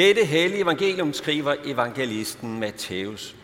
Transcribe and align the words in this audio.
dette 0.00 0.24
hellige 0.24 0.62
evangelium 0.62 1.12
skriver 1.12 1.54
evangelisten 1.64 2.60
Matthæus. 2.60 3.34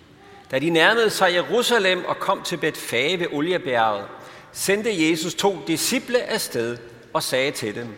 Da 0.51 0.59
de 0.59 0.71
nærmede 0.71 1.11
sig 1.11 1.35
Jerusalem 1.35 2.05
og 2.05 2.17
kom 2.17 2.43
til 2.43 2.57
Betfage 2.57 3.19
ved 3.19 3.27
Oliebjerget, 3.32 4.05
sendte 4.53 5.09
Jesus 5.09 5.34
to 5.34 5.57
disciple 5.66 6.23
afsted 6.23 6.77
og 7.12 7.23
sagde 7.23 7.50
til 7.50 7.75
dem, 7.75 7.89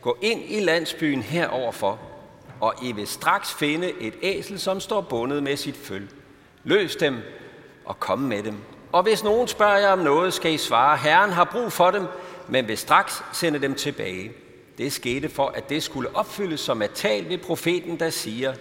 Gå 0.00 0.18
ind 0.22 0.42
i 0.48 0.60
landsbyen 0.60 1.22
heroverfor, 1.22 2.00
og 2.60 2.74
I 2.82 2.92
vil 2.92 3.06
straks 3.06 3.54
finde 3.54 3.92
et 4.00 4.14
æsel, 4.22 4.60
som 4.60 4.80
står 4.80 5.00
bundet 5.00 5.42
med 5.42 5.56
sit 5.56 5.76
føl. 5.76 6.08
Løs 6.64 6.96
dem 6.96 7.16
og 7.84 8.00
kom 8.00 8.18
med 8.18 8.42
dem. 8.42 8.56
Og 8.92 9.02
hvis 9.02 9.24
nogen 9.24 9.48
spørger 9.48 9.78
jer 9.78 9.92
om 9.92 9.98
noget, 9.98 10.34
skal 10.34 10.52
I 10.52 10.58
svare, 10.58 10.96
Herren 10.96 11.30
har 11.30 11.44
brug 11.44 11.72
for 11.72 11.90
dem, 11.90 12.06
men 12.48 12.68
vil 12.68 12.78
straks 12.78 13.22
sende 13.32 13.58
dem 13.58 13.74
tilbage. 13.74 14.32
Det 14.78 14.92
skete 14.92 15.28
for, 15.28 15.46
at 15.48 15.68
det 15.68 15.82
skulle 15.82 16.16
opfyldes 16.16 16.60
som 16.60 16.82
er 16.82 16.86
talt 16.86 17.28
ved 17.28 17.38
profeten, 17.38 17.98
der 17.98 18.10
siger, 18.10 18.54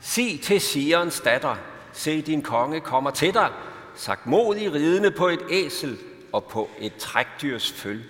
Sig 0.00 0.40
til 0.42 0.60
Sions 0.60 1.20
datter, 1.20 1.56
se 1.92 2.22
din 2.22 2.42
konge 2.42 2.80
kommer 2.80 3.10
til 3.10 3.34
dig, 3.34 3.50
sagt 3.94 4.26
modig 4.26 4.72
ridende 4.72 5.10
på 5.10 5.28
et 5.28 5.40
æsel 5.50 5.98
og 6.32 6.44
på 6.44 6.70
et 6.78 6.96
trækdyrs 6.96 7.72
føl. 7.72 8.02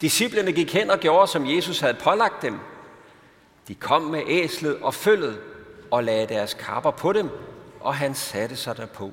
Disciplerne 0.00 0.52
gik 0.52 0.72
hen 0.72 0.90
og 0.90 0.98
gjorde, 0.98 1.26
som 1.26 1.46
Jesus 1.46 1.80
havde 1.80 1.94
pålagt 1.94 2.42
dem. 2.42 2.58
De 3.68 3.74
kom 3.74 4.02
med 4.02 4.22
æslet 4.26 4.78
og 4.82 4.94
følget 4.94 5.40
og 5.90 6.04
lagde 6.04 6.26
deres 6.26 6.54
kapper 6.54 6.90
på 6.90 7.12
dem, 7.12 7.30
og 7.80 7.94
han 7.94 8.14
satte 8.14 8.56
sig 8.56 8.76
derpå. 8.76 9.12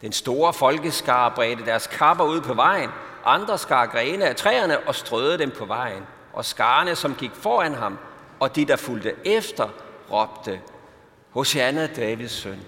Den 0.00 0.12
store 0.12 0.52
folkeskare 0.52 1.30
bredte 1.30 1.64
deres 1.64 1.86
kapper 1.86 2.24
ud 2.24 2.40
på 2.40 2.54
vejen, 2.54 2.90
andre 3.24 3.58
skar 3.58 3.86
grene 3.86 4.24
af 4.24 4.36
træerne 4.36 4.78
og 4.78 4.94
strøede 4.94 5.38
dem 5.38 5.50
på 5.50 5.64
vejen. 5.64 6.02
Og 6.34 6.44
skarne, 6.44 6.96
som 6.96 7.14
gik 7.14 7.30
foran 7.34 7.74
ham, 7.74 7.98
og 8.40 8.56
de, 8.56 8.64
der 8.64 8.76
fulgte 8.76 9.14
efter, 9.24 9.68
råbte, 10.10 10.60
Hosianna, 11.30 11.86
Davids 11.86 12.32
søn, 12.32 12.60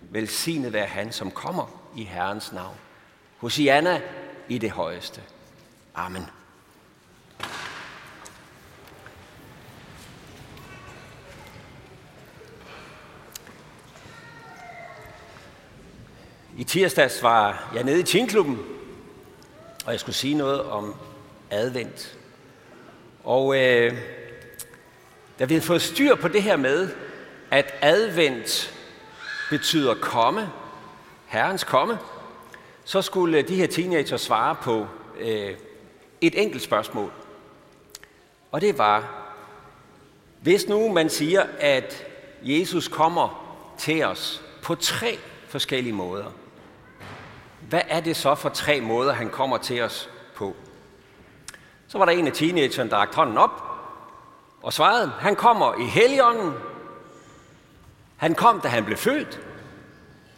velsignet 0.00 0.72
være 0.72 0.86
han, 0.86 1.12
som 1.12 1.30
kommer 1.30 1.66
i 1.96 2.04
Herrens 2.04 2.52
navn. 2.52 2.76
Hosianna 3.36 4.02
i 4.48 4.58
det 4.58 4.70
højeste. 4.70 5.22
Amen. 5.94 6.26
I 16.56 16.64
tirsdags 16.64 17.22
var 17.22 17.70
jeg 17.74 17.84
nede 17.84 18.00
i 18.00 18.02
Tinklubben, 18.02 18.58
og 19.86 19.92
jeg 19.92 20.00
skulle 20.00 20.16
sige 20.16 20.34
noget 20.34 20.62
om 20.62 20.94
advent. 21.50 22.19
Og 23.30 23.56
øh, 23.56 23.92
da 25.38 25.44
vi 25.44 25.54
havde 25.54 25.66
fået 25.66 25.82
styr 25.82 26.14
på 26.14 26.28
det 26.28 26.42
her 26.42 26.56
med, 26.56 26.88
at 27.50 27.74
advent 27.80 28.74
betyder 29.50 29.94
komme, 29.94 30.50
Herrens 31.26 31.64
komme, 31.64 31.98
så 32.84 33.02
skulle 33.02 33.42
de 33.42 33.54
her 33.54 33.66
teenager 33.66 34.16
svare 34.16 34.56
på 34.62 34.86
øh, 35.18 35.54
et 36.20 36.42
enkelt 36.42 36.62
spørgsmål. 36.62 37.12
Og 38.52 38.60
det 38.60 38.78
var, 38.78 39.24
hvis 40.40 40.68
nu 40.68 40.92
man 40.92 41.10
siger, 41.10 41.46
at 41.58 42.06
Jesus 42.42 42.88
kommer 42.88 43.56
til 43.78 44.04
os 44.04 44.42
på 44.62 44.74
tre 44.74 45.18
forskellige 45.48 45.94
måder, 45.94 46.32
hvad 47.68 47.82
er 47.88 48.00
det 48.00 48.16
så 48.16 48.34
for 48.34 48.48
tre 48.48 48.80
måder, 48.80 49.12
han 49.12 49.30
kommer 49.30 49.58
til 49.58 49.82
os 49.82 50.10
på? 50.34 50.56
Så 51.90 51.98
var 51.98 52.04
der 52.04 52.12
en 52.12 52.26
af 52.26 52.32
teenagerne, 52.32 52.90
der 52.90 52.96
rakte 52.96 53.16
hånden 53.16 53.38
op 53.38 53.62
og 54.62 54.72
svarede, 54.72 55.12
han 55.20 55.36
kommer 55.36 55.74
i 55.80 55.84
heligånden, 55.84 56.52
han 58.16 58.34
kom, 58.34 58.60
da 58.60 58.68
han 58.68 58.84
blev 58.84 58.98
født, 58.98 59.40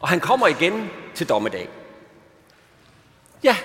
og 0.00 0.08
han 0.08 0.20
kommer 0.20 0.46
igen 0.46 0.90
til 1.14 1.28
dommedag. 1.28 1.68
Ja, 3.44 3.56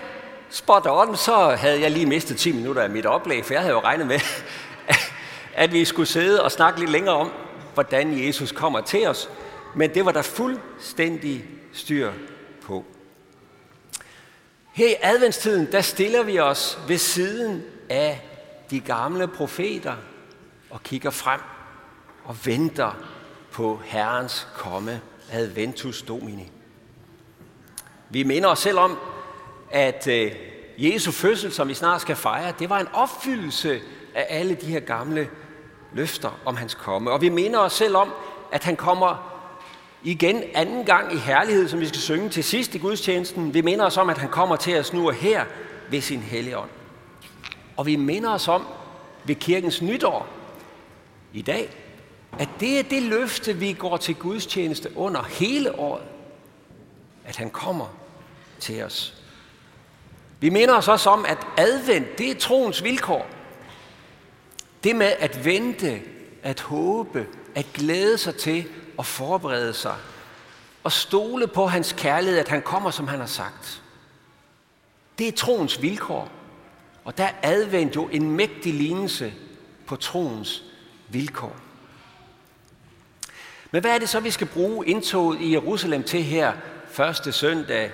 spot 0.50 0.86
on, 0.90 1.18
så 1.18 1.56
havde 1.56 1.82
jeg 1.82 1.92
lige 1.92 2.06
mistet 2.06 2.38
10 2.38 2.52
minutter 2.52 2.82
af 2.82 2.90
mit 2.90 3.06
oplæg, 3.06 3.46
for 3.46 3.54
jeg 3.54 3.62
havde 3.62 3.74
jo 3.74 3.82
regnet 3.82 4.08
med, 4.08 4.20
at 5.64 5.74
vi 5.74 5.86
skulle 5.86 6.08
sidde 6.08 6.44
og 6.44 6.52
snakke 6.52 6.80
lidt 6.80 6.92
længere 6.92 7.16
om, 7.16 7.32
hvordan 7.74 8.26
Jesus 8.26 8.52
kommer 8.52 8.82
til 8.82 9.08
os. 9.08 9.30
Men 9.76 9.94
det 9.94 10.06
var 10.06 10.12
der 10.12 10.22
fuldstændig 10.22 11.46
styr 11.74 12.12
på. 12.66 12.86
Her 14.74 14.88
i 14.88 14.96
adventstiden, 15.02 15.72
der 15.72 15.82
stiller 15.82 16.24
vi 16.24 16.40
os 16.40 16.80
ved 16.88 16.98
siden 16.98 17.64
af 17.90 18.26
de 18.70 18.80
gamle 18.80 19.28
profeter 19.28 19.96
og 20.70 20.84
kigger 20.84 21.10
frem 21.10 21.40
og 22.26 22.36
venter 22.46 22.92
på 23.52 23.82
Herrens 23.86 24.48
komme, 24.56 25.02
adventus 25.32 26.02
domini. 26.02 26.52
Vi 28.10 28.24
minder 28.24 28.50
os 28.50 28.60
selv 28.60 28.80
om, 28.80 28.98
at 29.72 30.08
øh, 30.08 30.32
Jesu 30.78 31.12
fødsel, 31.12 31.52
som 31.54 31.68
vi 31.68 31.74
snart 31.74 32.02
skal 32.02 32.16
fejre, 32.16 32.54
det 32.60 32.70
var 32.70 32.80
en 32.80 32.88
opfyldelse 32.94 33.82
af 34.16 34.26
alle 34.30 34.56
de 34.56 34.66
her 34.66 34.80
gamle 34.80 35.30
løfter 35.94 36.40
om 36.46 36.58
hans 36.58 36.74
komme. 36.74 37.12
Og 37.12 37.22
vi 37.22 37.30
minder 37.30 37.60
os 37.60 37.74
selv 37.74 37.96
om, 37.96 38.14
at 38.52 38.64
han 38.64 38.76
kommer 38.76 39.34
igen 40.04 40.44
anden 40.54 40.86
gang 40.86 41.14
i 41.14 41.18
herlighed, 41.18 41.68
som 41.68 41.80
vi 41.80 41.88
skal 41.88 42.02
synge 42.02 42.30
til 42.30 42.44
sidst 42.44 42.76
i 42.76 42.78
gudstjenesten. 42.78 43.54
Vi 43.54 43.62
minder 43.62 43.86
os 43.86 43.98
om, 43.98 44.10
at 44.10 44.18
han 44.18 44.30
kommer 44.30 44.56
til 44.56 44.80
os 44.80 44.94
nu 44.94 45.08
og 45.08 45.14
her 45.14 45.46
ved 45.90 46.02
sin 46.02 46.20
hellige 46.20 46.58
ånd. 46.58 46.70
Og 47.78 47.86
vi 47.86 47.96
minder 47.96 48.30
os 48.30 48.48
om 48.48 48.68
ved 49.24 49.36
kirkens 49.36 49.82
nytår 49.82 50.28
i 51.34 51.42
dag, 51.42 51.70
at 52.40 52.50
det 52.60 52.80
er 52.80 52.84
det 52.84 53.04
løfte, 53.04 53.54
vi 53.54 53.74
går 53.74 53.98
til 53.98 54.16
gudstjeneste 54.16 54.98
under 54.98 55.24
hele 55.24 55.80
året. 55.80 56.04
At 57.26 57.36
han 57.36 57.50
kommer 57.50 57.88
til 58.60 58.84
os. 58.84 59.14
Vi 60.40 60.50
minder 60.50 60.76
os 60.76 60.88
også 60.88 61.10
om, 61.10 61.26
at 61.26 61.48
advent, 61.58 62.18
det 62.18 62.32
er 62.32 62.36
troens 62.36 62.84
vilkår. 62.84 63.28
Det 64.84 64.96
med 64.96 65.14
at 65.20 65.46
vente, 65.46 66.02
at 66.44 66.60
håbe, 66.60 67.28
at 67.56 67.66
glæde 67.74 68.18
sig 68.18 68.36
til 68.36 68.66
og 68.98 69.06
forberede 69.06 69.74
sig 69.74 69.96
og 70.84 70.92
stole 70.92 71.48
på 71.48 71.68
hans 71.68 71.96
kærlighed, 71.98 72.40
at 72.40 72.48
han 72.48 72.62
kommer, 72.62 72.92
som 72.92 73.08
han 73.08 73.20
har 73.20 73.28
sagt. 73.28 73.82
Det 75.20 75.28
er 75.28 75.32
troens 75.32 75.82
vilkår. 75.82 76.30
Og 77.08 77.18
der 77.18 77.24
er 77.24 77.34
advendt 77.44 77.96
jo 77.96 78.08
en 78.08 78.32
mægtig 78.32 78.74
lignelse 78.74 79.34
på 79.86 79.96
troens 79.96 80.64
vilkår. 81.10 81.56
Men 83.72 83.82
hvad 83.82 83.92
er 83.92 83.98
det 83.98 84.10
så, 84.10 84.20
vi 84.20 84.32
skal 84.32 84.48
bruge 84.48 84.88
indtoget 84.88 85.42
i 85.42 85.54
Jerusalem 85.54 86.04
til 86.04 86.24
her 86.24 86.54
første 86.88 87.32
søndag 87.32 87.92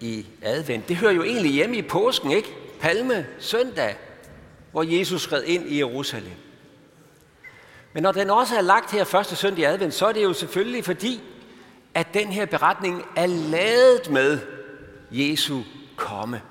i 0.00 0.26
advent? 0.42 0.88
Det 0.88 0.96
hører 0.96 1.12
jo 1.12 1.22
egentlig 1.22 1.52
hjemme 1.52 1.76
i 1.76 1.82
påsken, 1.82 2.30
ikke? 2.30 2.54
Palme 2.80 3.26
søndag, 3.38 3.96
hvor 4.70 4.82
Jesus 4.82 5.32
red 5.32 5.42
ind 5.42 5.66
i 5.66 5.78
Jerusalem. 5.78 6.36
Men 7.92 8.02
når 8.02 8.12
den 8.12 8.30
også 8.30 8.56
er 8.56 8.62
lagt 8.62 8.92
her 8.92 9.04
første 9.04 9.36
søndag 9.36 9.62
i 9.62 9.64
advent, 9.64 9.94
så 9.94 10.06
er 10.06 10.12
det 10.12 10.22
jo 10.22 10.32
selvfølgelig 10.32 10.84
fordi, 10.84 11.20
at 11.94 12.14
den 12.14 12.28
her 12.28 12.46
beretning 12.46 13.04
er 13.16 13.26
lavet 13.26 14.10
med 14.10 14.38
Jesu 15.10 15.60
komme. 15.96 16.42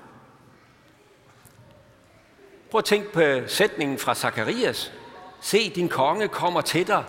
Prøv 2.70 2.78
at 2.78 2.84
tænke 2.84 3.12
på 3.12 3.48
sætningen 3.48 3.98
fra 3.98 4.14
Zakarias. 4.14 4.92
Se, 5.40 5.70
din 5.70 5.88
konge 5.88 6.28
kommer 6.28 6.60
til 6.60 6.86
dig, 6.86 7.04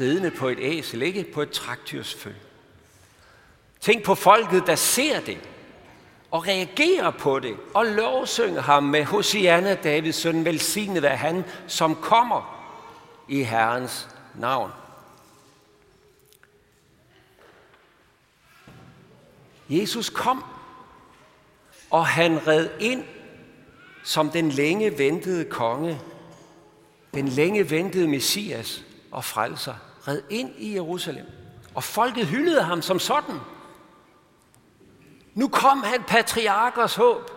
ridende 0.00 0.30
på 0.30 0.48
et 0.48 0.58
æsel, 0.60 1.02
ikke 1.02 1.24
på 1.34 1.42
et 1.42 1.50
traktyrsføl. 1.50 2.34
Tænk 3.80 4.04
på 4.04 4.14
folket, 4.14 4.66
der 4.66 4.74
ser 4.74 5.20
det, 5.20 5.38
og 6.30 6.46
reagerer 6.46 7.10
på 7.10 7.38
det, 7.38 7.56
og 7.74 7.86
lovsynger 7.86 8.60
ham 8.60 8.82
med 8.82 9.04
Hosianna, 9.04 9.74
Davids 9.74 10.16
søn, 10.16 10.44
velsignet 10.44 11.04
af 11.04 11.18
han, 11.18 11.44
som 11.66 11.94
kommer 11.94 12.68
i 13.28 13.42
Herrens 13.42 14.08
navn. 14.34 14.70
Jesus 19.68 20.10
kom, 20.10 20.44
og 21.90 22.06
han 22.06 22.46
red 22.46 22.68
ind 22.80 23.04
som 24.06 24.30
den 24.30 24.50
længe 24.50 24.98
ventede 24.98 25.44
konge, 25.44 26.00
den 27.14 27.28
længe 27.28 27.70
ventede 27.70 28.08
Messias 28.08 28.84
og 29.10 29.24
frelser, 29.24 29.74
red 30.08 30.22
ind 30.30 30.50
i 30.58 30.74
Jerusalem. 30.74 31.24
Og 31.74 31.84
folket 31.84 32.26
hyldede 32.26 32.62
ham 32.62 32.82
som 32.82 32.98
sådan. 32.98 33.34
Nu 35.34 35.48
kom 35.48 35.82
han 35.82 36.02
patriarkers 36.02 36.94
håb. 36.94 37.30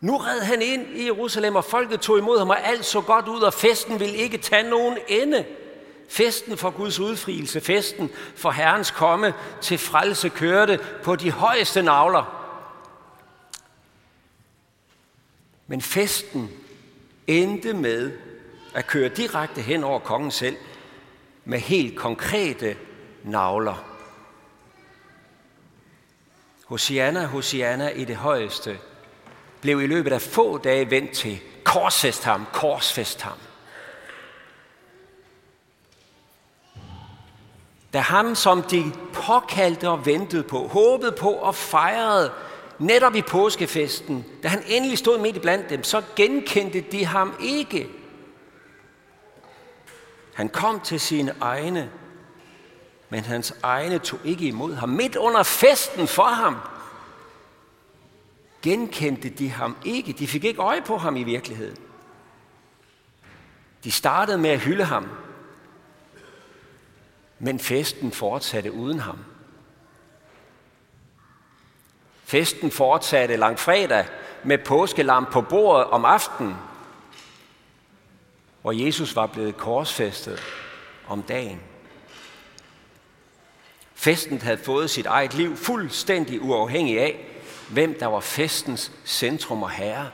Nu 0.00 0.16
red 0.16 0.40
han 0.40 0.62
ind 0.62 0.86
i 0.94 1.04
Jerusalem, 1.04 1.56
og 1.56 1.64
folket 1.64 2.00
tog 2.00 2.18
imod 2.18 2.38
ham, 2.38 2.50
og 2.50 2.66
alt 2.68 2.84
så 2.84 3.00
godt 3.00 3.28
ud, 3.28 3.40
og 3.40 3.54
festen 3.54 4.00
ville 4.00 4.16
ikke 4.16 4.38
tage 4.38 4.70
nogen 4.70 4.98
ende. 5.08 5.44
Festen 6.08 6.56
for 6.56 6.70
Guds 6.70 7.00
udfrielse, 7.00 7.60
festen 7.60 8.10
for 8.36 8.50
Herrens 8.50 8.90
komme 8.90 9.34
til 9.60 9.78
frelse 9.78 10.28
kørte 10.28 10.80
på 11.02 11.16
de 11.16 11.30
højeste 11.30 11.82
navler. 11.82 12.45
Men 15.66 15.80
festen 15.80 16.50
endte 17.26 17.72
med 17.72 18.12
at 18.74 18.86
køre 18.86 19.08
direkte 19.08 19.60
hen 19.60 19.84
over 19.84 19.98
kongen 19.98 20.30
selv. 20.30 20.56
med 21.48 21.58
helt 21.58 21.98
konkrete 21.98 22.76
navler. 23.24 23.84
Hosianna, 26.64 27.26
Hosianna 27.26 27.88
i 27.88 28.04
det 28.04 28.16
højeste, 28.16 28.78
blev 29.60 29.82
i 29.82 29.86
løbet 29.86 30.12
af 30.12 30.22
få 30.22 30.58
dage 30.58 30.90
vendt 30.90 31.12
til 31.12 31.40
korsfest 31.64 32.24
ham, 32.24 32.46
korsfest 32.52 33.22
ham. 33.22 33.38
Da 37.92 37.98
ham, 37.98 38.34
som 38.34 38.62
de 38.62 38.92
påkaldte 39.12 39.88
og 39.88 40.06
ventede 40.06 40.42
på, 40.42 40.66
håbede 40.66 41.12
på 41.12 41.30
og 41.30 41.54
fejrede 41.54 42.32
netop 42.78 43.14
i 43.14 43.22
påskefesten, 43.22 44.24
da 44.42 44.48
han 44.48 44.62
endelig 44.66 44.98
stod 44.98 45.18
midt 45.18 45.36
i 45.36 45.40
blandt 45.40 45.70
dem, 45.70 45.82
så 45.82 46.02
genkendte 46.16 46.80
de 46.80 47.04
ham 47.04 47.34
ikke. 47.42 47.88
Han 50.34 50.48
kom 50.48 50.80
til 50.80 51.00
sine 51.00 51.34
egne, 51.40 51.90
men 53.08 53.24
hans 53.24 53.54
egne 53.62 53.98
tog 53.98 54.20
ikke 54.24 54.46
imod 54.46 54.74
ham. 54.74 54.88
Midt 54.88 55.16
under 55.16 55.42
festen 55.42 56.06
for 56.06 56.22
ham 56.22 56.56
genkendte 58.62 59.28
de 59.28 59.50
ham 59.50 59.76
ikke. 59.84 60.12
De 60.12 60.26
fik 60.26 60.44
ikke 60.44 60.62
øje 60.62 60.82
på 60.82 60.96
ham 60.96 61.16
i 61.16 61.22
virkeligheden. 61.22 61.76
De 63.84 63.90
startede 63.90 64.38
med 64.38 64.50
at 64.50 64.60
hylde 64.60 64.84
ham, 64.84 65.08
men 67.38 67.58
festen 67.58 68.12
fortsatte 68.12 68.72
uden 68.72 69.00
ham. 69.00 69.18
Festen 72.26 72.70
fortsatte 72.70 73.36
langfredag 73.36 74.06
med 74.44 74.58
påskelam 74.58 75.26
på 75.32 75.40
bordet 75.40 75.86
om 75.86 76.04
aftenen, 76.04 76.56
hvor 78.62 78.72
Jesus 78.72 79.16
var 79.16 79.26
blevet 79.26 79.56
korsfæstet 79.56 80.42
om 81.08 81.22
dagen. 81.22 81.60
Festen 83.94 84.42
havde 84.42 84.58
fået 84.58 84.90
sit 84.90 85.06
eget 85.06 85.34
liv 85.34 85.56
fuldstændig 85.56 86.42
uafhængig 86.42 87.00
af, 87.00 87.26
hvem 87.70 87.98
der 87.98 88.06
var 88.06 88.20
festens 88.20 88.92
centrum 89.04 89.62
og 89.62 89.70
herre. 89.70 90.10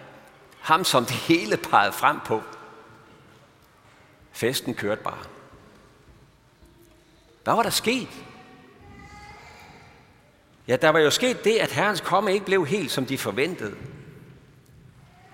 Ham, 0.61 0.85
som 0.85 1.05
det 1.05 1.15
hele 1.15 1.57
pegede 1.57 1.93
frem 1.93 2.21
på. 2.27 2.43
Festen 4.33 4.75
kørte 4.75 5.03
bare. 5.03 5.23
Hvad 7.45 7.55
var 7.55 7.63
der 7.63 7.71
sket? 7.71 8.09
Ja, 10.69 10.77
der 10.77 10.89
var 10.89 10.99
jo 10.99 11.11
sket 11.11 11.45
det, 11.45 11.57
at 11.57 11.73
Herrens 11.73 12.01
komme 12.01 12.33
ikke 12.33 12.47
blev 12.47 12.67
helt, 12.67 12.91
som 12.91 13.07
de 13.07 13.19
forventede. 13.19 13.75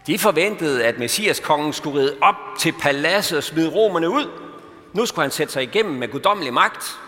De 0.06 0.18
forventede, 0.18 0.84
at 0.84 0.98
Messias 0.98 1.40
kongen 1.40 1.72
skulle 1.72 2.00
ride 2.00 2.16
op 2.20 2.34
til 2.58 2.74
paladset 2.80 3.38
og 3.38 3.44
smide 3.44 3.70
romerne 3.70 4.10
ud. 4.10 4.30
Nu 4.92 5.06
skulle 5.06 5.22
han 5.22 5.30
sætte 5.30 5.52
sig 5.52 5.62
igennem 5.62 5.94
med 5.94 6.08
guddommelig 6.08 6.52
magt. 6.52 6.98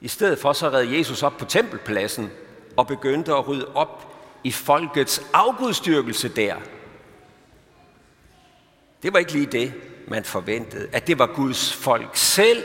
I 0.00 0.08
stedet 0.08 0.38
for 0.38 0.52
så 0.52 0.68
red 0.68 0.84
Jesus 0.84 1.22
op 1.22 1.36
på 1.36 1.44
tempelpladsen 1.44 2.30
og 2.76 2.86
begyndte 2.86 3.32
at 3.32 3.48
rydde 3.48 3.68
op 3.74 4.14
i 4.44 4.52
folkets 4.52 5.22
afgudstyrkelse 5.32 6.28
der. 6.28 6.56
Det 9.02 9.12
var 9.12 9.18
ikke 9.18 9.32
lige 9.32 9.46
det, 9.46 9.72
man 10.08 10.24
forventede. 10.24 10.88
At 10.92 11.06
det 11.06 11.18
var 11.18 11.26
Guds 11.26 11.72
folk 11.74 12.16
selv, 12.16 12.64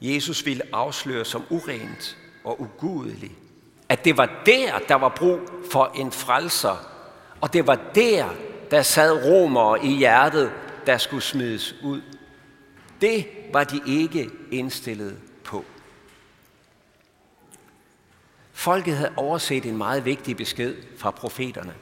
Jesus 0.00 0.46
ville 0.46 0.62
afsløre 0.72 1.24
som 1.24 1.42
urent 1.50 2.16
og 2.48 2.60
ugudelig. 2.60 3.32
At 3.88 4.04
det 4.04 4.16
var 4.16 4.42
der, 4.46 4.78
der 4.88 4.94
var 4.94 5.08
brug 5.08 5.40
for 5.72 5.92
en 5.94 6.12
frelser. 6.12 6.76
Og 7.40 7.52
det 7.52 7.66
var 7.66 7.78
der, 7.94 8.28
der 8.70 8.82
sad 8.82 9.24
romere 9.26 9.84
i 9.84 9.96
hjertet, 9.96 10.52
der 10.86 10.98
skulle 10.98 11.22
smides 11.22 11.74
ud. 11.82 12.02
Det 13.00 13.26
var 13.52 13.64
de 13.64 13.80
ikke 13.86 14.30
indstillet 14.50 15.18
på. 15.44 15.64
Folket 18.52 18.96
havde 18.96 19.12
overset 19.16 19.66
en 19.66 19.76
meget 19.76 20.04
vigtig 20.04 20.36
besked 20.36 20.76
fra 20.98 21.10
profeterne. 21.10 21.74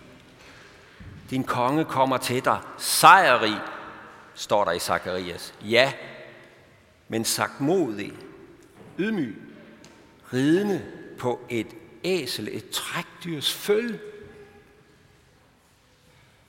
Din 1.30 1.44
konge 1.44 1.84
kommer 1.84 2.16
til 2.16 2.44
dig 2.44 2.58
sejrig, 2.78 3.56
står 4.34 4.64
der 4.64 4.72
i 4.72 4.78
Zakarias. 4.78 5.54
Ja, 5.64 5.92
men 7.08 7.24
sagt 7.24 7.60
modig, 7.60 8.12
ydmyg, 8.98 9.45
ridende 10.32 10.84
på 11.18 11.40
et 11.48 11.66
æsel, 12.04 12.48
et 12.52 12.70
trækdyrs 12.70 13.52
føl. 13.52 13.98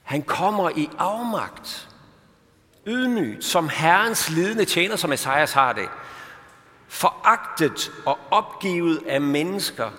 Han 0.03 0.21
kommer 0.21 0.69
i 0.69 0.89
afmagt, 0.97 1.89
ydmygt, 2.87 3.43
som 3.43 3.69
Herrens 3.69 4.29
lidende 4.29 4.65
tjener, 4.65 4.95
som 4.95 5.11
Esajas 5.11 5.53
har 5.53 5.73
det. 5.73 5.89
Foragtet 6.87 7.91
og 8.05 8.19
opgivet 8.31 9.03
af 9.07 9.21
mennesker. 9.21 9.91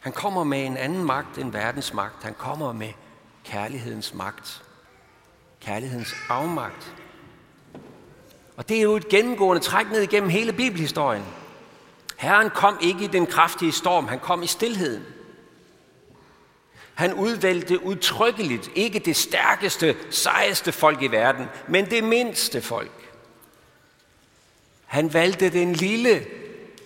Han 0.00 0.12
kommer 0.12 0.44
med 0.44 0.66
en 0.66 0.76
anden 0.76 1.04
magt 1.04 1.38
end 1.38 1.52
verdens 1.52 1.94
magt. 1.94 2.22
Han 2.22 2.34
kommer 2.34 2.72
med 2.72 2.92
kærlighedens 3.44 4.14
magt. 4.14 4.62
Kærlighedens 5.60 6.14
afmagt. 6.28 6.94
Og 8.58 8.68
det 8.68 8.76
er 8.76 8.82
jo 8.82 8.96
et 8.96 9.08
gennemgående 9.08 9.62
træk 9.62 9.90
ned 9.90 10.00
igennem 10.00 10.30
hele 10.30 10.52
bibelhistorien. 10.52 11.24
Herren 12.16 12.50
kom 12.50 12.78
ikke 12.80 13.04
i 13.04 13.06
den 13.06 13.26
kraftige 13.26 13.72
storm, 13.72 14.08
han 14.08 14.18
kom 14.18 14.42
i 14.42 14.46
stilheden. 14.46 15.02
Han 16.94 17.14
udvalgte 17.14 17.84
udtrykkeligt 17.84 18.70
ikke 18.74 18.98
det 18.98 19.16
stærkeste, 19.16 19.96
sejeste 20.10 20.72
folk 20.72 21.02
i 21.02 21.06
verden, 21.06 21.46
men 21.68 21.90
det 21.90 22.04
mindste 22.04 22.60
folk. 22.60 23.10
Han 24.86 25.14
valgte 25.14 25.50
den 25.50 25.72
lille, 25.72 26.26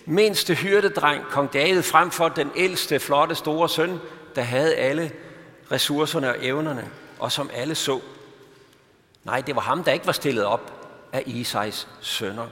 mindste 0.05 0.55
hyrdedreng, 0.55 1.23
kong 1.29 1.53
David, 1.53 1.83
frem 1.83 2.11
for 2.11 2.29
den 2.29 2.51
ældste, 2.55 2.99
flotte, 2.99 3.35
store 3.35 3.69
søn, 3.69 3.99
der 4.35 4.41
havde 4.41 4.75
alle 4.75 5.11
ressourcerne 5.71 6.29
og 6.29 6.35
evnerne, 6.45 6.89
og 7.19 7.31
som 7.31 7.49
alle 7.53 7.75
så. 7.75 7.99
Nej, 9.23 9.41
det 9.41 9.55
var 9.55 9.61
ham, 9.61 9.83
der 9.83 9.91
ikke 9.91 10.05
var 10.05 10.11
stillet 10.11 10.45
op 10.45 10.82
af 11.13 11.23
Isais 11.25 11.87
sønner. 12.01 12.47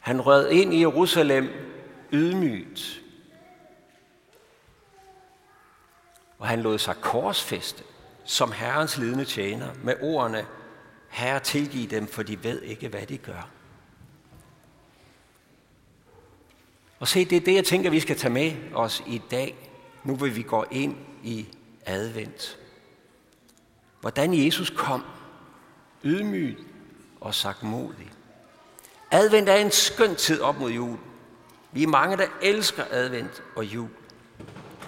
Han 0.00 0.20
rød 0.20 0.50
ind 0.50 0.74
i 0.74 0.80
Jerusalem 0.80 1.50
ydmygt. 2.12 3.00
Og 6.38 6.48
han 6.48 6.62
lod 6.62 6.78
sig 6.78 6.96
korsfeste 7.00 7.84
som 8.24 8.52
Herrens 8.52 8.98
lidende 8.98 9.24
tjener 9.24 9.68
med 9.82 9.94
ordene, 10.00 10.46
Herre 11.08 11.40
tilgiv 11.40 11.88
dem, 11.88 12.06
for 12.06 12.22
de 12.22 12.44
ved 12.44 12.62
ikke, 12.62 12.88
hvad 12.88 13.06
de 13.06 13.18
gør. 13.18 13.48
Og 17.00 17.08
se, 17.08 17.24
det 17.24 17.36
er 17.36 17.40
det, 17.40 17.54
jeg 17.54 17.64
tænker, 17.64 17.90
vi 17.90 18.00
skal 18.00 18.16
tage 18.16 18.32
med 18.32 18.54
os 18.74 19.02
i 19.06 19.22
dag, 19.30 19.70
nu 20.04 20.14
vil 20.14 20.36
vi 20.36 20.42
gå 20.42 20.66
ind 20.70 20.96
i 21.22 21.46
advent. 21.86 22.58
Hvordan 24.00 24.44
Jesus 24.44 24.70
kom 24.70 25.04
ydmyg 26.04 26.58
og 27.20 27.34
sagtmodig. 27.34 28.12
Advent 29.10 29.48
er 29.48 29.54
en 29.54 29.70
skøn 29.70 30.16
tid 30.16 30.40
op 30.40 30.60
mod 30.60 30.70
jul. 30.70 30.98
Vi 31.72 31.82
er 31.82 31.86
mange, 31.86 32.16
der 32.16 32.26
elsker 32.42 32.84
advent 32.90 33.42
og 33.56 33.64
jul. 33.64 33.88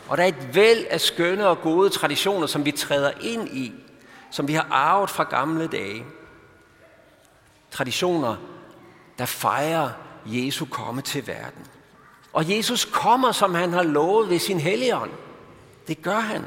Og 0.09 0.17
der 0.17 0.23
er 0.23 0.29
et 0.29 0.55
væld 0.55 0.87
af 0.91 1.01
skønne 1.01 1.47
og 1.47 1.61
gode 1.61 1.91
traditioner, 1.91 2.47
som 2.47 2.65
vi 2.65 2.73
træder 2.73 3.13
ind 3.21 3.49
i, 3.49 3.73
som 4.31 4.49
vi 4.49 4.53
har 4.53 4.67
arvet 4.71 5.11
fra 5.11 5.25
gamle 5.25 5.67
dage. 5.67 6.05
Traditioner, 7.71 8.37
der 9.19 9.27
fejrer 9.27 9.91
Jesu 10.27 10.65
komme 10.65 11.03
til 11.03 11.27
verden. 11.27 11.67
Og 12.33 12.57
Jesus 12.57 12.85
kommer, 12.85 13.33
som 13.33 13.55
han 13.55 13.73
har 13.73 13.83
lovet 13.83 14.31
ved 14.31 14.39
sin 14.39 14.61
helligånd. 14.61 15.11
Det 15.89 16.03
gør 16.03 16.21
han. 16.21 16.45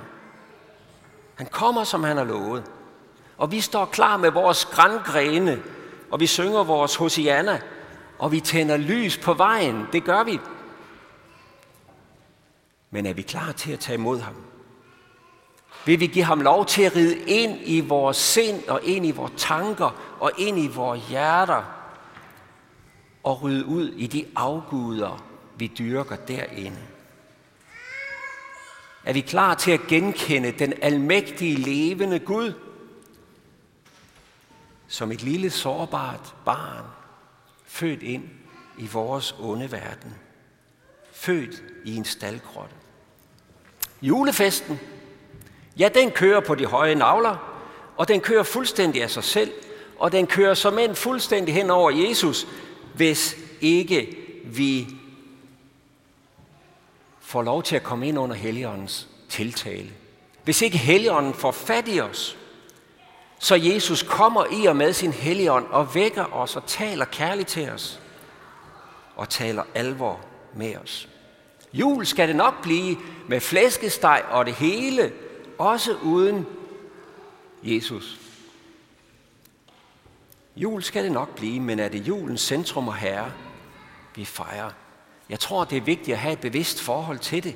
Han 1.36 1.48
kommer, 1.48 1.84
som 1.84 2.04
han 2.04 2.18
har 2.18 2.24
lovet. 2.24 2.64
Og 3.38 3.52
vi 3.52 3.62
står 3.62 3.86
klar 3.86 4.18
med 4.18 4.32
vores 4.32 4.66
grængrene, 4.66 5.64
og 6.12 6.20
vi 6.20 6.28
synger 6.28 6.64
vores 6.64 6.96
Hosianna, 6.96 7.62
og 8.20 8.32
vi 8.32 8.40
tænder 8.40 8.78
lys 8.78 9.18
på 9.18 9.34
vejen. 9.34 9.86
Det 9.94 10.04
gør 10.04 10.24
vi. 10.24 10.40
Men 12.92 13.06
er 13.06 13.14
vi 13.14 13.22
klar 13.22 13.52
til 13.52 13.72
at 13.72 13.80
tage 13.80 13.98
imod 13.98 14.20
ham? 14.20 14.36
Vil 15.86 16.00
vi 16.00 16.08
give 16.08 16.26
ham 16.26 16.42
lov 16.42 16.66
til 16.66 16.84
at 16.84 16.96
ride 16.96 17.18
ind 17.18 17.60
i 17.64 17.80
vores 17.82 18.18
sind 18.18 18.68
og 18.68 18.84
ind 18.84 19.06
i 19.06 19.12
vores 19.12 19.32
tanker 19.38 20.18
og 20.20 20.32
ind 20.38 20.60
i 20.60 20.68
vores 20.68 21.08
hjerter 21.10 21.64
og 23.24 23.42
rydde 23.42 23.66
ud 23.66 23.90
i 23.90 24.08
de 24.08 24.26
afguder, 24.36 25.24
vi 25.58 25.72
dyrker 25.78 26.16
derinde? 26.16 26.78
Er 29.06 29.14
vi 29.14 29.22
klar 29.22 29.54
til 29.54 29.72
at 29.72 29.88
genkende 29.88 30.52
den 30.52 30.74
almægtige 30.82 31.56
levende 31.56 32.20
Gud, 32.20 32.54
som 34.88 35.12
et 35.12 35.24
lille 35.24 35.50
sårbart 35.50 36.36
barn, 36.46 36.86
født 37.66 38.04
ind 38.04 38.24
i 38.78 38.88
vores 38.88 39.36
onde 39.40 39.72
verden. 39.72 40.16
Født 41.12 41.64
i 41.86 41.96
en 41.96 42.06
staldgrotte. 42.06 42.76
Julefesten, 44.02 44.80
ja, 45.78 45.90
den 45.94 46.12
kører 46.12 46.40
på 46.40 46.56
de 46.56 46.66
høje 46.66 46.96
navler, 46.96 47.64
og 47.98 48.08
den 48.08 48.22
kører 48.22 48.44
fuldstændig 48.44 49.04
af 49.04 49.12
sig 49.12 49.24
selv, 49.24 49.52
og 50.00 50.12
den 50.12 50.28
kører 50.28 50.54
som 50.54 50.80
end 50.80 50.96
fuldstændig 50.96 51.54
hen 51.54 51.70
over 51.70 51.92
Jesus, 51.92 52.48
hvis 52.96 53.36
ikke 53.62 54.18
vi 54.46 54.88
får 57.20 57.42
lov 57.42 57.64
til 57.64 57.76
at 57.76 57.84
komme 57.84 58.08
ind 58.08 58.20
under 58.20 58.36
Helligåndens 58.36 59.08
tiltale. 59.30 59.90
Hvis 60.44 60.62
ikke 60.62 60.78
Helligånden 60.78 61.34
får 61.34 61.52
fat 61.52 61.88
i 61.88 62.00
os, 62.00 62.38
så 63.40 63.56
Jesus 63.56 64.04
kommer 64.04 64.46
i 64.62 64.66
og 64.66 64.76
med 64.76 64.94
sin 64.94 65.14
Helligånd 65.14 65.66
og 65.66 65.96
vækker 65.96 66.36
os 66.36 66.56
og 66.56 66.66
taler 66.66 67.06
kærligt 67.06 67.48
til 67.48 67.70
os 67.70 68.00
og 69.16 69.30
taler 69.30 69.64
alvor 69.76 70.20
med 70.56 70.78
os. 70.78 71.10
Jul 71.74 72.06
skal 72.06 72.28
det 72.28 72.36
nok 72.36 72.62
blive 72.62 72.98
med 73.28 73.40
flæskesteg 73.40 74.24
og 74.30 74.46
det 74.46 74.54
hele, 74.54 75.14
også 75.58 75.96
uden 76.04 76.46
Jesus. 77.64 78.20
Jul 80.56 80.84
skal 80.84 81.04
det 81.04 81.12
nok 81.12 81.36
blive, 81.36 81.60
men 81.60 81.80
er 81.80 81.90
det 81.90 82.08
julens 82.08 82.42
centrum 82.42 82.88
og 82.88 82.96
herre, 82.96 83.32
vi 84.16 84.26
fejrer? 84.26 84.72
Jeg 85.30 85.40
tror, 85.40 85.64
det 85.64 85.78
er 85.78 85.82
vigtigt 85.82 86.16
at 86.16 86.20
have 86.20 86.34
et 86.34 86.40
bevidst 86.40 86.82
forhold 86.82 87.20
til 87.20 87.44
det. 87.44 87.56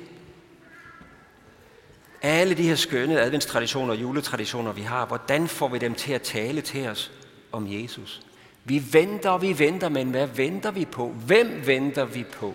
Alle 2.22 2.54
de 2.54 2.68
her 2.68 2.74
skønne 2.74 3.20
adventstraditioner 3.20 3.92
og 3.92 4.00
juletraditioner, 4.00 4.72
vi 4.72 4.82
har, 4.82 5.06
hvordan 5.06 5.48
får 5.48 5.68
vi 5.68 5.78
dem 5.78 5.94
til 5.94 6.12
at 6.12 6.22
tale 6.22 6.60
til 6.60 6.88
os 6.88 7.12
om 7.52 7.66
Jesus? 7.68 8.22
Vi 8.64 8.82
venter 8.92 9.30
og 9.30 9.42
vi 9.42 9.58
venter, 9.58 9.88
men 9.88 10.10
hvad 10.10 10.26
venter 10.26 10.70
vi 10.70 10.84
på? 10.84 11.08
Hvem 11.08 11.62
venter 11.66 12.04
vi 12.04 12.24
på? 12.24 12.54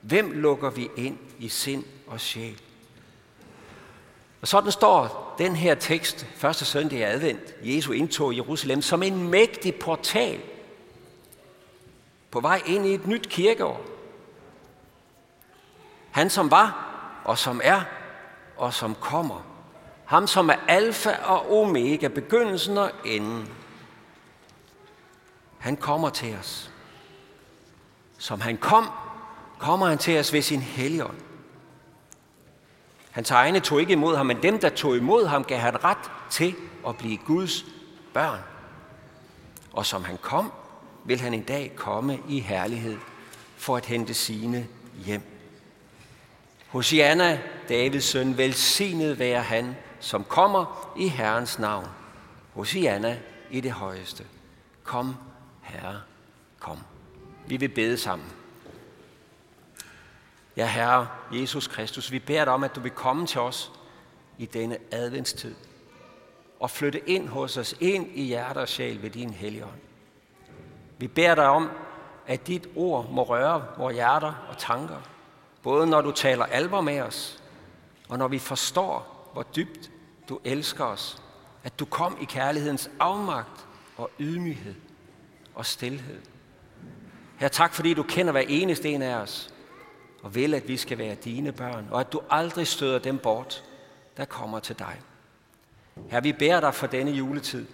Hvem 0.00 0.32
lukker 0.32 0.70
vi 0.70 0.88
ind 0.96 1.18
i 1.38 1.48
sind 1.48 1.84
og 2.06 2.20
sjæl? 2.20 2.60
Og 4.40 4.48
sådan 4.48 4.72
står 4.72 5.34
den 5.38 5.56
her 5.56 5.74
tekst, 5.74 6.26
første 6.36 6.64
søndag 6.64 6.98
i 6.98 7.02
advent, 7.02 7.54
Jesu 7.62 7.92
indtog 7.92 8.32
i 8.32 8.36
Jerusalem, 8.36 8.82
som 8.82 9.02
en 9.02 9.28
mægtig 9.28 9.74
portal 9.74 10.40
på 12.30 12.40
vej 12.40 12.62
ind 12.66 12.86
i 12.86 12.94
et 12.94 13.06
nyt 13.06 13.28
kirkeår. 13.28 13.84
Han 16.10 16.30
som 16.30 16.50
var, 16.50 16.86
og 17.24 17.38
som 17.38 17.60
er, 17.64 17.82
og 18.60 18.74
som 18.74 18.94
kommer. 18.94 19.46
Ham 20.04 20.26
som 20.26 20.50
er 20.50 20.56
alfa 20.68 21.10
og 21.24 21.60
omega, 21.60 22.08
begyndelsen 22.08 22.78
og 22.78 22.90
enden. 23.04 23.48
Han 25.58 25.76
kommer 25.76 26.10
til 26.10 26.36
os. 26.36 26.70
Som 28.18 28.40
han 28.40 28.56
kom, 28.56 28.90
kommer 29.58 29.86
han 29.86 29.98
til 29.98 30.18
os 30.18 30.32
ved 30.32 30.42
sin 30.42 30.60
helligånd. 30.60 31.16
Hans 33.10 33.30
egne 33.30 33.60
tog 33.60 33.80
ikke 33.80 33.92
imod 33.92 34.16
ham, 34.16 34.26
men 34.26 34.42
dem, 34.42 34.58
der 34.58 34.68
tog 34.68 34.96
imod 34.96 35.26
ham, 35.26 35.44
gav 35.44 35.58
han 35.58 35.84
ret 35.84 36.10
til 36.30 36.54
at 36.88 36.96
blive 36.96 37.16
Guds 37.16 37.64
børn. 38.14 38.40
Og 39.72 39.86
som 39.86 40.04
han 40.04 40.18
kom, 40.22 40.52
vil 41.04 41.20
han 41.20 41.34
en 41.34 41.42
dag 41.42 41.72
komme 41.76 42.18
i 42.28 42.40
herlighed 42.40 42.98
for 43.56 43.76
at 43.76 43.86
hente 43.86 44.14
sine 44.14 44.66
hjem. 45.04 45.29
Hosianna, 46.70 47.38
Davids 47.68 48.04
søn, 48.04 48.36
velsignet 48.36 49.18
være 49.18 49.42
han, 49.42 49.76
som 50.00 50.24
kommer 50.24 50.92
i 50.98 51.08
Herrens 51.08 51.58
navn. 51.58 51.86
Hosianna 52.54 53.18
i 53.50 53.60
det 53.60 53.72
højeste. 53.72 54.24
Kom, 54.82 55.16
Herre, 55.62 56.00
kom. 56.58 56.78
Vi 57.46 57.56
vil 57.56 57.68
bede 57.68 57.98
sammen. 57.98 58.28
Ja, 60.56 60.66
Herre 60.66 61.08
Jesus 61.32 61.66
Kristus, 61.66 62.12
vi 62.12 62.18
beder 62.18 62.44
dig 62.44 62.54
om, 62.54 62.64
at 62.64 62.74
du 62.74 62.80
vil 62.80 62.90
komme 62.90 63.26
til 63.26 63.40
os 63.40 63.72
i 64.38 64.46
denne 64.46 64.78
adventstid 64.92 65.54
og 66.60 66.70
flytte 66.70 67.08
ind 67.08 67.28
hos 67.28 67.56
os, 67.56 67.74
ind 67.80 68.06
i 68.14 68.22
hjerte 68.22 68.58
og 68.58 68.68
sjæl 68.68 69.02
ved 69.02 69.10
din 69.10 69.30
helligånd. 69.30 69.80
Vi 70.98 71.08
beder 71.08 71.34
dig 71.34 71.48
om, 71.48 71.70
at 72.26 72.46
dit 72.46 72.68
ord 72.76 73.10
må 73.10 73.22
røre 73.22 73.64
vores 73.76 73.94
hjerter 73.94 74.46
og 74.48 74.58
tanker, 74.58 74.96
både 75.62 75.86
når 75.86 76.00
du 76.00 76.12
taler 76.12 76.44
alvor 76.44 76.80
med 76.80 77.00
os, 77.00 77.42
og 78.08 78.18
når 78.18 78.28
vi 78.28 78.38
forstår, 78.38 79.30
hvor 79.32 79.42
dybt 79.42 79.90
du 80.28 80.38
elsker 80.44 80.84
os, 80.84 81.22
at 81.64 81.78
du 81.78 81.84
kom 81.84 82.18
i 82.20 82.24
kærlighedens 82.24 82.90
afmagt 83.00 83.66
og 83.96 84.10
ydmyghed 84.20 84.74
og 85.54 85.66
stilhed. 85.66 86.20
Her 87.36 87.48
tak, 87.48 87.74
fordi 87.74 87.94
du 87.94 88.02
kender 88.02 88.32
hver 88.32 88.44
eneste 88.48 88.88
en 88.88 89.02
af 89.02 89.14
os, 89.14 89.54
og 90.22 90.34
vil, 90.34 90.54
at 90.54 90.68
vi 90.68 90.76
skal 90.76 90.98
være 90.98 91.14
dine 91.14 91.52
børn, 91.52 91.88
og 91.90 92.00
at 92.00 92.12
du 92.12 92.20
aldrig 92.30 92.66
støder 92.66 92.98
dem 92.98 93.18
bort, 93.18 93.64
der 94.16 94.24
kommer 94.24 94.60
til 94.60 94.78
dig. 94.78 95.00
Her 96.10 96.20
vi 96.20 96.32
bærer 96.32 96.60
dig 96.60 96.74
for 96.74 96.86
denne 96.86 97.10
juletid, 97.10 97.66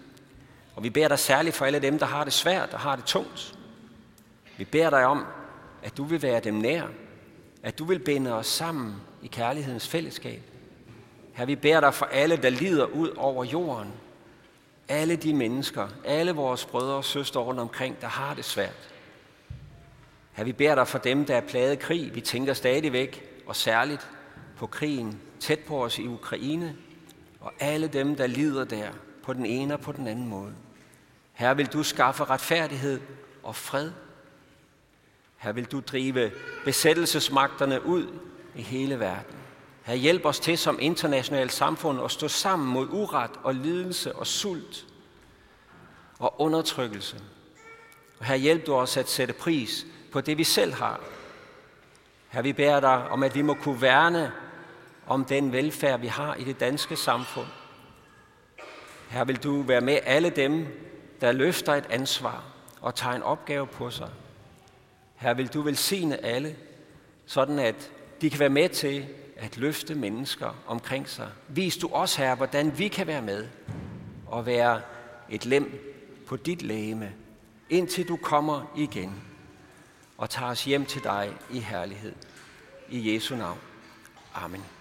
og 0.76 0.82
vi 0.82 0.90
bærer 0.90 1.08
dig 1.08 1.18
særligt 1.18 1.56
for 1.56 1.64
alle 1.64 1.78
dem, 1.78 1.98
der 1.98 2.06
har 2.06 2.24
det 2.24 2.32
svært 2.32 2.74
og 2.74 2.80
har 2.80 2.96
det 2.96 3.04
tungt. 3.04 3.58
Vi 4.56 4.64
bærer 4.64 4.90
dig 4.90 5.06
om, 5.06 5.26
at 5.82 5.96
du 5.96 6.04
vil 6.04 6.22
være 6.22 6.40
dem 6.40 6.54
nær, 6.54 6.86
at 7.66 7.78
du 7.78 7.84
vil 7.84 7.98
binde 7.98 8.32
os 8.32 8.46
sammen 8.46 8.94
i 9.22 9.26
kærlighedens 9.26 9.88
fællesskab. 9.88 10.42
Her 11.32 11.44
vi 11.44 11.56
bærer 11.56 11.80
dig 11.80 11.94
for 11.94 12.06
alle, 12.06 12.36
der 12.36 12.50
lider 12.50 12.84
ud 12.84 13.08
over 13.08 13.44
jorden. 13.44 13.92
Alle 14.88 15.16
de 15.16 15.34
mennesker, 15.34 15.88
alle 16.04 16.32
vores 16.32 16.64
brødre 16.64 16.94
og 16.94 17.04
søstre 17.04 17.40
rundt 17.40 17.60
omkring, 17.60 18.00
der 18.00 18.06
har 18.06 18.34
det 18.34 18.44
svært. 18.44 18.88
Her 20.32 20.44
vi 20.44 20.52
bærer 20.52 20.74
dig 20.74 20.88
for 20.88 20.98
dem, 20.98 21.24
der 21.24 21.36
er 21.36 21.40
plaget 21.40 21.78
krig. 21.78 22.14
Vi 22.14 22.20
tænker 22.20 22.54
stadigvæk 22.54 23.28
og 23.46 23.56
særligt 23.56 24.08
på 24.56 24.66
krigen 24.66 25.20
tæt 25.40 25.58
på 25.58 25.84
os 25.84 25.98
i 25.98 26.06
Ukraine, 26.06 26.76
og 27.40 27.52
alle 27.60 27.88
dem, 27.88 28.16
der 28.16 28.26
lider 28.26 28.64
der 28.64 28.88
på 29.22 29.32
den 29.32 29.46
ene 29.46 29.74
og 29.74 29.80
på 29.80 29.92
den 29.92 30.06
anden 30.06 30.28
måde. 30.28 30.52
Her 31.32 31.54
vil 31.54 31.66
du 31.66 31.82
skaffe 31.82 32.24
retfærdighed 32.24 33.00
og 33.42 33.56
fred. 33.56 33.90
Her 35.46 35.52
vil 35.52 35.64
du 35.64 35.80
drive 35.80 36.32
besættelsesmagterne 36.64 37.86
ud 37.86 38.06
i 38.54 38.62
hele 38.62 39.00
verden. 39.00 39.36
Her 39.82 39.94
hjælp 39.94 40.24
os 40.24 40.40
til 40.40 40.58
som 40.58 40.78
internationalt 40.80 41.52
samfund 41.52 42.04
at 42.04 42.10
stå 42.10 42.28
sammen 42.28 42.68
mod 42.68 42.88
uret 42.90 43.30
og 43.42 43.54
lidelse 43.54 44.16
og 44.16 44.26
sult 44.26 44.86
og 46.18 46.40
undertrykkelse. 46.40 47.16
Og 48.18 48.26
her 48.26 48.34
hjælp 48.34 48.66
du 48.66 48.74
os 48.74 48.96
at 48.96 49.08
sætte 49.08 49.34
pris 49.34 49.86
på 50.12 50.20
det, 50.20 50.38
vi 50.38 50.44
selv 50.44 50.72
har. 50.72 51.00
Her 52.28 52.42
vi 52.42 52.52
bærer 52.52 52.80
dig 52.80 53.08
om, 53.08 53.22
at 53.22 53.34
vi 53.34 53.42
må 53.42 53.54
kunne 53.54 53.82
værne 53.82 54.32
om 55.06 55.24
den 55.24 55.52
velfærd, 55.52 56.00
vi 56.00 56.06
har 56.06 56.34
i 56.34 56.44
det 56.44 56.60
danske 56.60 56.96
samfund. 56.96 57.48
Her 59.08 59.24
vil 59.24 59.36
du 59.36 59.62
være 59.62 59.80
med 59.80 59.98
alle 60.04 60.30
dem, 60.30 60.66
der 61.20 61.32
løfter 61.32 61.74
et 61.74 61.86
ansvar 61.90 62.44
og 62.80 62.94
tager 62.94 63.16
en 63.16 63.22
opgave 63.22 63.66
på 63.66 63.90
sig. 63.90 64.10
Her 65.26 65.34
vil 65.34 65.48
du 65.48 65.62
velsigne 65.62 66.24
alle, 66.24 66.56
sådan 67.24 67.58
at 67.58 67.90
de 68.20 68.30
kan 68.30 68.40
være 68.40 68.48
med 68.48 68.68
til 68.68 69.06
at 69.36 69.56
løfte 69.56 69.94
mennesker 69.94 70.62
omkring 70.66 71.08
sig. 71.08 71.28
Vis 71.48 71.76
du 71.76 71.88
os, 71.92 72.16
her, 72.16 72.34
hvordan 72.34 72.78
vi 72.78 72.88
kan 72.88 73.06
være 73.06 73.22
med 73.22 73.46
og 74.26 74.46
være 74.46 74.80
et 75.30 75.46
lem 75.46 75.94
på 76.26 76.36
dit 76.36 76.62
lægeme, 76.62 77.12
indtil 77.70 78.08
du 78.08 78.16
kommer 78.16 78.72
igen 78.76 79.22
og 80.18 80.30
tager 80.30 80.50
os 80.50 80.64
hjem 80.64 80.84
til 80.84 81.04
dig 81.04 81.32
i 81.50 81.58
herlighed. 81.58 82.12
I 82.88 83.14
Jesu 83.14 83.36
navn. 83.36 83.58
Amen. 84.34 84.75